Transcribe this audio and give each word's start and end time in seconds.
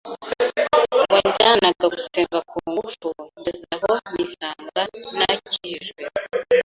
wanjyanaga 1.11 1.85
gusenga 1.93 2.39
ku 2.49 2.57
ngufu 2.69 3.07
ngeze 3.37 3.65
aho 3.75 3.91
nisanga 4.13 4.81
nakijijwe, 5.17 6.01